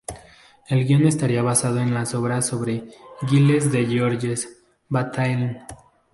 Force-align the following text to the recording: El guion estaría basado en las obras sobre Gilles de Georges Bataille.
El 0.67 0.83
guion 0.87 1.05
estaría 1.05 1.43
basado 1.43 1.77
en 1.79 1.93
las 1.93 2.15
obras 2.15 2.47
sobre 2.47 2.85
Gilles 3.29 3.71
de 3.71 3.85
Georges 3.85 4.63
Bataille. 4.89 5.61